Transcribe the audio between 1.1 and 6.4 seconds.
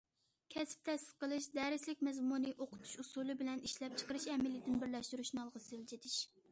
قىلىش، دەرسلىك مەزمۇنى، ئوقۇتۇش ئۇسۇلى بىلەن ئىشلەپچىقىرىش ئەمەلىيىتىنى بىرلەشتۈرۈشنى ئالغا سىلجىتىش.